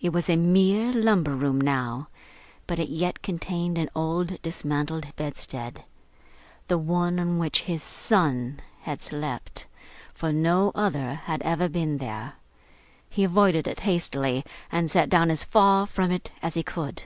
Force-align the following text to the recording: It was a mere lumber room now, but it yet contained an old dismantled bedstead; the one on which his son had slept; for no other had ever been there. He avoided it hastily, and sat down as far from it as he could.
It 0.00 0.08
was 0.12 0.28
a 0.28 0.34
mere 0.34 0.92
lumber 0.92 1.36
room 1.36 1.60
now, 1.60 2.08
but 2.66 2.80
it 2.80 2.88
yet 2.88 3.22
contained 3.22 3.78
an 3.78 3.88
old 3.94 4.42
dismantled 4.42 5.06
bedstead; 5.14 5.84
the 6.66 6.78
one 6.78 7.20
on 7.20 7.38
which 7.38 7.62
his 7.62 7.84
son 7.84 8.60
had 8.82 9.00
slept; 9.00 9.66
for 10.12 10.32
no 10.32 10.72
other 10.74 11.14
had 11.14 11.40
ever 11.42 11.68
been 11.68 11.98
there. 11.98 12.32
He 13.08 13.22
avoided 13.22 13.68
it 13.68 13.78
hastily, 13.78 14.44
and 14.72 14.90
sat 14.90 15.08
down 15.08 15.30
as 15.30 15.44
far 15.44 15.86
from 15.86 16.10
it 16.10 16.32
as 16.42 16.54
he 16.54 16.64
could. 16.64 17.04